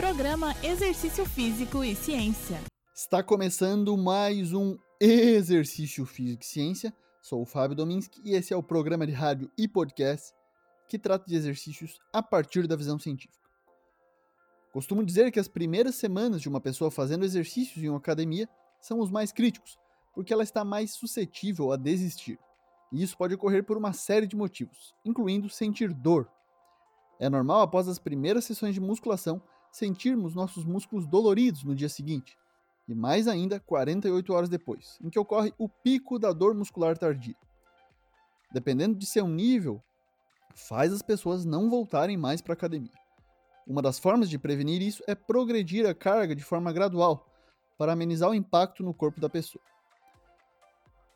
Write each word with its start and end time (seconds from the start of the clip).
Programa 0.00 0.54
Exercício 0.62 1.26
Físico 1.26 1.84
e 1.84 1.94
Ciência. 1.94 2.58
Está 2.94 3.22
começando 3.22 3.98
mais 3.98 4.54
um 4.54 4.78
Exercício 4.98 6.06
Físico 6.06 6.42
e 6.42 6.46
Ciência. 6.46 6.94
Sou 7.20 7.42
o 7.42 7.44
Fábio 7.44 7.76
Dominski 7.76 8.18
e 8.24 8.34
esse 8.34 8.54
é 8.54 8.56
o 8.56 8.62
programa 8.62 9.06
de 9.06 9.12
rádio 9.12 9.50
e 9.58 9.68
podcast 9.68 10.34
que 10.88 10.98
trata 10.98 11.26
de 11.26 11.36
exercícios 11.36 12.00
a 12.14 12.22
partir 12.22 12.66
da 12.66 12.76
visão 12.76 12.98
científica. 12.98 13.46
Costumo 14.72 15.04
dizer 15.04 15.30
que 15.30 15.38
as 15.38 15.48
primeiras 15.48 15.96
semanas 15.96 16.40
de 16.40 16.48
uma 16.48 16.62
pessoa 16.62 16.90
fazendo 16.90 17.26
exercícios 17.26 17.84
em 17.84 17.90
uma 17.90 17.98
academia 17.98 18.48
são 18.80 19.00
os 19.00 19.10
mais 19.10 19.32
críticos, 19.32 19.78
porque 20.14 20.32
ela 20.32 20.42
está 20.42 20.64
mais 20.64 20.92
suscetível 20.92 21.72
a 21.72 21.76
desistir. 21.76 22.38
E 22.90 23.02
isso 23.02 23.18
pode 23.18 23.34
ocorrer 23.34 23.64
por 23.64 23.76
uma 23.76 23.92
série 23.92 24.26
de 24.26 24.34
motivos, 24.34 24.94
incluindo 25.04 25.50
sentir 25.50 25.92
dor. 25.92 26.26
É 27.18 27.28
normal, 27.28 27.60
após 27.60 27.86
as 27.86 27.98
primeiras 27.98 28.46
sessões 28.46 28.72
de 28.72 28.80
musculação, 28.80 29.42
sentirmos 29.70 30.34
nossos 30.34 30.64
músculos 30.64 31.06
doloridos 31.06 31.64
no 31.64 31.74
dia 31.74 31.88
seguinte, 31.88 32.36
e 32.88 32.94
mais 32.94 33.28
ainda 33.28 33.60
48 33.60 34.32
horas 34.32 34.48
depois, 34.48 34.98
em 35.00 35.08
que 35.08 35.18
ocorre 35.18 35.54
o 35.58 35.68
pico 35.68 36.18
da 36.18 36.32
dor 36.32 36.54
muscular 36.54 36.98
tardia. 36.98 37.36
Dependendo 38.52 38.98
de 38.98 39.06
seu 39.06 39.28
nível, 39.28 39.80
faz 40.54 40.92
as 40.92 41.02
pessoas 41.02 41.44
não 41.44 41.70
voltarem 41.70 42.16
mais 42.16 42.40
para 42.40 42.52
a 42.52 42.54
academia. 42.54 42.98
Uma 43.66 43.80
das 43.80 43.98
formas 43.98 44.28
de 44.28 44.38
prevenir 44.38 44.82
isso 44.82 45.02
é 45.06 45.14
progredir 45.14 45.86
a 45.86 45.94
carga 45.94 46.34
de 46.34 46.42
forma 46.42 46.72
gradual, 46.72 47.26
para 47.78 47.92
amenizar 47.92 48.28
o 48.28 48.34
impacto 48.34 48.82
no 48.82 48.92
corpo 48.92 49.20
da 49.20 49.28
pessoa. 49.28 49.64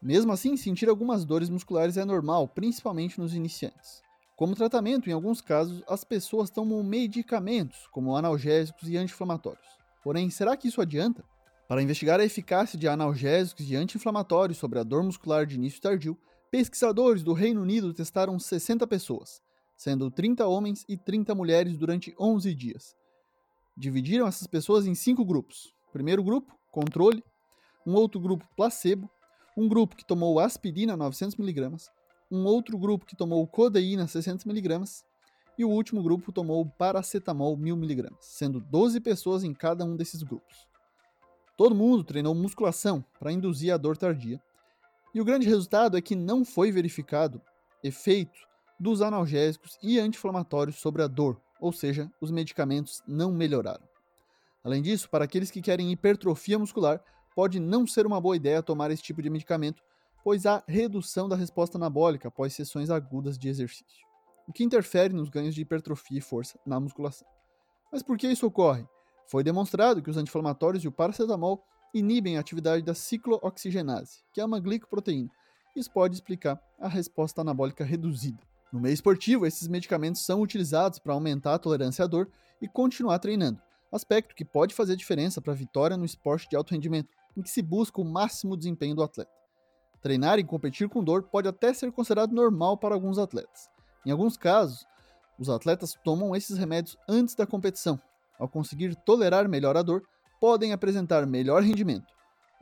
Mesmo 0.00 0.32
assim, 0.32 0.56
sentir 0.56 0.88
algumas 0.88 1.24
dores 1.24 1.50
musculares 1.50 1.96
é 1.96 2.04
normal, 2.04 2.46
principalmente 2.46 3.18
nos 3.18 3.34
iniciantes. 3.34 4.02
Como 4.36 4.56
tratamento, 4.56 5.08
em 5.08 5.12
alguns 5.12 5.40
casos, 5.40 5.82
as 5.88 6.02
pessoas 6.02 6.50
tomam 6.50 6.82
medicamentos, 6.82 7.86
como 7.92 8.16
analgésicos 8.16 8.88
e 8.88 8.96
anti-inflamatórios. 8.96 9.66
Porém, 10.02 10.28
será 10.28 10.56
que 10.56 10.66
isso 10.66 10.80
adianta? 10.80 11.24
Para 11.68 11.80
investigar 11.80 12.18
a 12.18 12.24
eficácia 12.24 12.76
de 12.76 12.88
analgésicos 12.88 13.70
e 13.70 13.76
anti-inflamatórios 13.76 14.58
sobre 14.58 14.80
a 14.80 14.82
dor 14.82 15.04
muscular 15.04 15.46
de 15.46 15.54
início 15.54 15.80
tardio, 15.80 16.18
pesquisadores 16.50 17.22
do 17.22 17.32
Reino 17.32 17.62
Unido 17.62 17.94
testaram 17.94 18.38
60 18.38 18.86
pessoas, 18.88 19.40
sendo 19.76 20.10
30 20.10 20.46
homens 20.48 20.84
e 20.88 20.96
30 20.96 21.32
mulheres 21.34 21.78
durante 21.78 22.12
11 22.18 22.52
dias. 22.54 22.96
Dividiram 23.76 24.26
essas 24.26 24.48
pessoas 24.48 24.84
em 24.84 24.96
cinco 24.96 25.24
grupos. 25.24 25.72
Primeiro 25.92 26.24
grupo, 26.24 26.58
controle, 26.72 27.22
um 27.86 27.94
outro 27.94 28.20
grupo, 28.20 28.44
placebo, 28.56 29.08
um 29.56 29.68
grupo 29.68 29.94
que 29.94 30.04
tomou 30.04 30.40
aspirina 30.40 30.96
900mg, 30.96 31.88
um 32.34 32.44
outro 32.44 32.76
grupo 32.76 33.06
que 33.06 33.16
tomou 33.16 33.46
codeína 33.46 34.06
600mg 34.06 35.04
e 35.56 35.64
o 35.64 35.70
último 35.70 36.02
grupo 36.02 36.32
tomou 36.32 36.66
paracetamol 36.66 37.56
1000mg, 37.56 38.10
sendo 38.20 38.60
12 38.60 39.00
pessoas 39.00 39.44
em 39.44 39.54
cada 39.54 39.84
um 39.84 39.96
desses 39.96 40.22
grupos. 40.22 40.66
Todo 41.56 41.74
mundo 41.74 42.02
treinou 42.02 42.34
musculação 42.34 43.04
para 43.20 43.30
induzir 43.30 43.72
a 43.72 43.76
dor 43.76 43.96
tardia, 43.96 44.42
e 45.14 45.20
o 45.20 45.24
grande 45.24 45.48
resultado 45.48 45.96
é 45.96 46.02
que 46.02 46.16
não 46.16 46.44
foi 46.44 46.72
verificado 46.72 47.40
efeito 47.84 48.40
dos 48.80 49.00
analgésicos 49.00 49.78
e 49.80 50.00
anti-inflamatórios 50.00 50.76
sobre 50.76 51.02
a 51.02 51.06
dor, 51.06 51.40
ou 51.60 51.72
seja, 51.72 52.10
os 52.20 52.32
medicamentos 52.32 53.00
não 53.06 53.30
melhoraram. 53.30 53.84
Além 54.64 54.82
disso, 54.82 55.08
para 55.08 55.24
aqueles 55.24 55.52
que 55.52 55.62
querem 55.62 55.92
hipertrofia 55.92 56.58
muscular, 56.58 57.00
pode 57.36 57.60
não 57.60 57.86
ser 57.86 58.06
uma 58.06 58.20
boa 58.20 58.34
ideia 58.34 58.62
tomar 58.62 58.90
esse 58.90 59.02
tipo 59.02 59.22
de 59.22 59.30
medicamento, 59.30 59.82
pois 60.24 60.46
há 60.46 60.64
redução 60.66 61.28
da 61.28 61.36
resposta 61.36 61.76
anabólica 61.76 62.28
após 62.28 62.54
sessões 62.54 62.88
agudas 62.88 63.38
de 63.38 63.46
exercício, 63.46 64.06
o 64.48 64.52
que 64.52 64.64
interfere 64.64 65.12
nos 65.12 65.28
ganhos 65.28 65.54
de 65.54 65.60
hipertrofia 65.60 66.18
e 66.18 66.22
força 66.22 66.58
na 66.64 66.80
musculação. 66.80 67.28
Mas 67.92 68.02
por 68.02 68.16
que 68.16 68.26
isso 68.26 68.46
ocorre? 68.46 68.88
Foi 69.26 69.44
demonstrado 69.44 70.02
que 70.02 70.10
os 70.10 70.16
anti-inflamatórios 70.16 70.82
e 70.82 70.88
o 70.88 70.92
paracetamol 70.92 71.62
inibem 71.92 72.36
a 72.36 72.40
atividade 72.40 72.82
da 72.82 72.94
ciclooxigenase, 72.94 74.24
que 74.32 74.40
é 74.40 74.44
uma 74.44 74.58
glicoproteína. 74.58 75.30
Isso 75.76 75.90
pode 75.92 76.14
explicar 76.14 76.60
a 76.80 76.88
resposta 76.88 77.42
anabólica 77.42 77.84
reduzida. 77.84 78.42
No 78.72 78.80
meio 78.80 78.94
esportivo, 78.94 79.46
esses 79.46 79.68
medicamentos 79.68 80.24
são 80.24 80.40
utilizados 80.40 80.98
para 80.98 81.12
aumentar 81.12 81.54
a 81.54 81.58
tolerância 81.58 82.04
à 82.04 82.08
dor 82.08 82.30
e 82.60 82.66
continuar 82.66 83.18
treinando, 83.18 83.60
aspecto 83.92 84.34
que 84.34 84.44
pode 84.44 84.74
fazer 84.74 84.96
diferença 84.96 85.40
para 85.40 85.52
a 85.52 85.56
vitória 85.56 85.96
no 85.96 86.04
esporte 86.04 86.48
de 86.48 86.56
alto 86.56 86.72
rendimento, 86.72 87.10
em 87.36 87.42
que 87.42 87.50
se 87.50 87.62
busca 87.62 88.00
o 88.00 88.04
máximo 88.04 88.56
desempenho 88.56 88.96
do 88.96 89.02
atleta. 89.02 89.43
Treinar 90.04 90.38
e 90.38 90.44
competir 90.44 90.86
com 90.86 91.02
dor 91.02 91.22
pode 91.22 91.48
até 91.48 91.72
ser 91.72 91.90
considerado 91.90 92.34
normal 92.34 92.76
para 92.76 92.94
alguns 92.94 93.16
atletas. 93.16 93.70
Em 94.04 94.10
alguns 94.10 94.36
casos, 94.36 94.84
os 95.38 95.48
atletas 95.48 95.96
tomam 96.04 96.36
esses 96.36 96.58
remédios 96.58 96.98
antes 97.08 97.34
da 97.34 97.46
competição. 97.46 97.98
Ao 98.38 98.46
conseguir 98.46 98.94
tolerar 98.96 99.48
melhor 99.48 99.78
a 99.78 99.82
dor, 99.82 100.02
podem 100.38 100.74
apresentar 100.74 101.26
melhor 101.26 101.62
rendimento. 101.62 102.12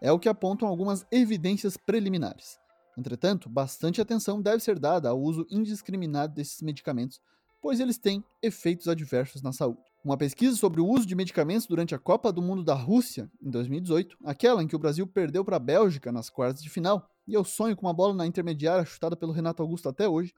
É 0.00 0.12
o 0.12 0.20
que 0.20 0.28
apontam 0.28 0.68
algumas 0.68 1.04
evidências 1.10 1.76
preliminares. 1.76 2.60
Entretanto, 2.96 3.48
bastante 3.48 4.00
atenção 4.00 4.40
deve 4.40 4.62
ser 4.62 4.78
dada 4.78 5.08
ao 5.08 5.20
uso 5.20 5.44
indiscriminado 5.50 6.32
desses 6.32 6.62
medicamentos, 6.62 7.20
pois 7.60 7.80
eles 7.80 7.98
têm 7.98 8.22
efeitos 8.40 8.86
adversos 8.86 9.42
na 9.42 9.50
saúde. 9.50 9.82
Uma 10.04 10.16
pesquisa 10.16 10.56
sobre 10.56 10.80
o 10.80 10.86
uso 10.86 11.06
de 11.06 11.16
medicamentos 11.16 11.66
durante 11.66 11.92
a 11.92 11.98
Copa 11.98 12.32
do 12.32 12.40
Mundo 12.40 12.62
da 12.62 12.74
Rússia, 12.74 13.28
em 13.42 13.50
2018, 13.50 14.16
aquela 14.24 14.62
em 14.62 14.68
que 14.68 14.76
o 14.76 14.78
Brasil 14.78 15.08
perdeu 15.08 15.44
para 15.44 15.56
a 15.56 15.60
Bélgica 15.60 16.12
nas 16.12 16.30
quartas 16.30 16.62
de 16.62 16.70
final, 16.70 17.08
e 17.26 17.34
eu 17.34 17.44
sonho 17.44 17.76
com 17.76 17.86
uma 17.86 17.94
bola 17.94 18.14
na 18.14 18.26
intermediária 18.26 18.84
chutada 18.84 19.16
pelo 19.16 19.32
Renato 19.32 19.62
Augusto 19.62 19.88
até 19.88 20.08
hoje, 20.08 20.34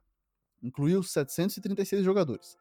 incluiu 0.63 1.03
736 1.03 2.05
jogadores. 2.05 2.57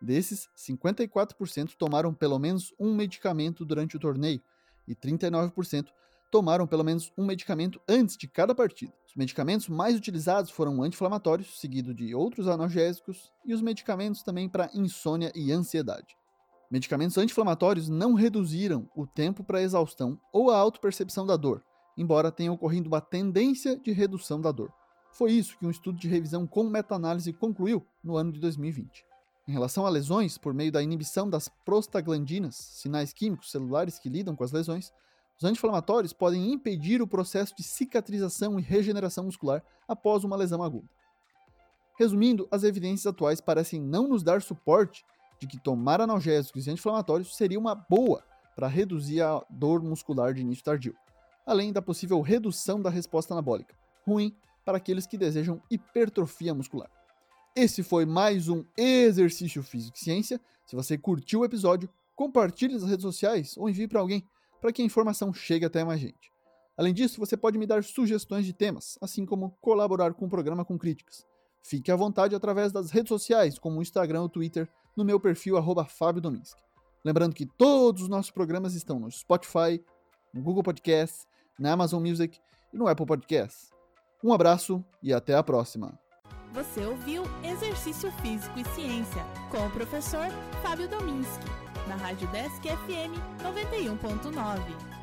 Desses, 0.00 0.48
54% 0.56 1.76
tomaram 1.76 2.12
pelo 2.12 2.38
menos 2.38 2.74
um 2.78 2.94
medicamento 2.94 3.64
durante 3.64 3.96
o 3.96 4.00
torneio 4.00 4.42
e 4.86 4.94
39% 4.94 5.88
tomaram 6.30 6.66
pelo 6.66 6.82
menos 6.82 7.12
um 7.16 7.24
medicamento 7.24 7.80
antes 7.88 8.16
de 8.16 8.26
cada 8.26 8.54
partida. 8.54 8.92
Os 9.06 9.14
medicamentos 9.14 9.68
mais 9.68 9.94
utilizados 9.94 10.50
foram 10.50 10.82
anti-inflamatórios, 10.82 11.60
seguido 11.60 11.94
de 11.94 12.12
outros 12.14 12.48
analgésicos, 12.48 13.32
e 13.44 13.54
os 13.54 13.62
medicamentos 13.62 14.22
também 14.22 14.48
para 14.48 14.68
insônia 14.74 15.30
e 15.32 15.52
ansiedade. 15.52 16.16
Medicamentos 16.68 17.16
anti-inflamatórios 17.16 17.88
não 17.88 18.14
reduziram 18.14 18.90
o 18.96 19.06
tempo 19.06 19.44
para 19.44 19.62
exaustão 19.62 20.18
ou 20.32 20.50
a 20.50 20.58
autopercepção 20.58 21.24
da 21.24 21.36
dor, 21.36 21.64
embora 21.96 22.32
tenha 22.32 22.52
ocorrido 22.52 22.88
uma 22.88 23.00
tendência 23.00 23.76
de 23.76 23.92
redução 23.92 24.40
da 24.40 24.50
dor. 24.50 24.72
Foi 25.12 25.30
isso 25.32 25.56
que 25.56 25.66
um 25.66 25.70
estudo 25.70 25.98
de 25.98 26.08
revisão 26.08 26.46
com 26.46 26.64
meta-análise 26.64 27.32
concluiu 27.32 27.86
no 28.02 28.16
ano 28.16 28.32
de 28.32 28.40
2020. 28.40 29.04
Em 29.46 29.52
relação 29.52 29.86
a 29.86 29.90
lesões, 29.90 30.38
por 30.38 30.54
meio 30.54 30.72
da 30.72 30.82
inibição 30.82 31.28
das 31.28 31.48
prostaglandinas, 31.64 32.56
sinais 32.56 33.12
químicos 33.12 33.50
celulares 33.50 33.98
que 33.98 34.08
lidam 34.08 34.34
com 34.34 34.42
as 34.42 34.52
lesões, 34.52 34.92
os 35.36 35.44
anti-inflamatórios 35.44 36.12
podem 36.12 36.52
impedir 36.52 37.02
o 37.02 37.06
processo 37.06 37.54
de 37.56 37.62
cicatrização 37.62 38.58
e 38.58 38.62
regeneração 38.62 39.24
muscular 39.24 39.62
após 39.86 40.24
uma 40.24 40.36
lesão 40.36 40.62
aguda. 40.62 40.88
Resumindo, 41.98 42.48
as 42.50 42.64
evidências 42.64 43.06
atuais 43.06 43.40
parecem 43.40 43.80
não 43.80 44.08
nos 44.08 44.22
dar 44.22 44.42
suporte 44.42 45.04
de 45.38 45.46
que 45.46 45.60
tomar 45.60 46.00
analgésicos 46.00 46.66
e 46.66 46.70
anti-inflamatórios 46.70 47.36
seria 47.36 47.58
uma 47.58 47.74
boa 47.74 48.24
para 48.56 48.66
reduzir 48.66 49.20
a 49.20 49.44
dor 49.50 49.82
muscular 49.82 50.32
de 50.32 50.40
início 50.40 50.64
tardio, 50.64 50.96
além 51.46 51.72
da 51.72 51.82
possível 51.82 52.20
redução 52.20 52.80
da 52.80 52.90
resposta 52.90 53.34
anabólica, 53.34 53.76
ruim 54.06 54.34
para 54.64 54.78
aqueles 54.78 55.06
que 55.06 55.18
desejam 55.18 55.62
hipertrofia 55.70 56.54
muscular. 56.54 56.90
Esse 57.54 57.82
foi 57.82 58.04
mais 58.04 58.48
um 58.48 58.64
Exercício 58.76 59.62
Físico 59.62 59.96
e 59.96 60.00
Ciência. 60.00 60.40
Se 60.66 60.74
você 60.74 60.98
curtiu 60.98 61.40
o 61.40 61.44
episódio, 61.44 61.88
compartilhe 62.16 62.74
nas 62.74 62.84
redes 62.84 63.02
sociais 63.02 63.56
ou 63.56 63.68
envie 63.68 63.86
para 63.86 64.00
alguém 64.00 64.26
para 64.60 64.72
que 64.72 64.82
a 64.82 64.84
informação 64.84 65.32
chegue 65.32 65.64
até 65.64 65.84
mais 65.84 66.00
gente. 66.00 66.32
Além 66.76 66.92
disso, 66.92 67.20
você 67.20 67.36
pode 67.36 67.56
me 67.56 67.66
dar 67.66 67.84
sugestões 67.84 68.44
de 68.44 68.52
temas, 68.52 68.98
assim 69.00 69.24
como 69.24 69.56
colaborar 69.60 70.14
com 70.14 70.26
o 70.26 70.28
programa 70.28 70.64
com 70.64 70.76
críticas. 70.76 71.24
Fique 71.62 71.92
à 71.92 71.96
vontade 71.96 72.34
através 72.34 72.72
das 72.72 72.90
redes 72.90 73.08
sociais, 73.08 73.58
como 73.58 73.78
o 73.78 73.82
Instagram 73.82 74.22
ou 74.22 74.28
Twitter, 74.28 74.68
no 74.96 75.04
meu 75.04 75.20
perfil 75.20 75.54
Fábio. 75.88 76.22
Lembrando 77.04 77.34
que 77.34 77.46
todos 77.46 78.02
os 78.02 78.08
nossos 78.08 78.30
programas 78.30 78.74
estão 78.74 78.98
no 78.98 79.10
Spotify, 79.10 79.80
no 80.32 80.42
Google 80.42 80.62
Podcasts, 80.62 81.26
na 81.58 81.72
Amazon 81.72 82.02
Music 82.02 82.38
e 82.72 82.76
no 82.76 82.88
Apple 82.88 83.06
Podcasts. 83.06 83.70
Um 84.22 84.32
abraço 84.32 84.84
e 85.02 85.12
até 85.12 85.34
a 85.34 85.42
próxima. 85.42 85.98
Você 86.52 86.84
ouviu 86.84 87.24
Exercício 87.42 88.12
Físico 88.22 88.58
e 88.58 88.64
Ciência 88.74 89.24
com 89.50 89.66
o 89.66 89.70
professor 89.70 90.28
Fábio 90.62 90.88
Dominski 90.88 91.44
na 91.88 91.96
Rádio 91.96 92.28
Desk 92.28 92.62
FM 92.62 93.12
91.9. 93.42 94.93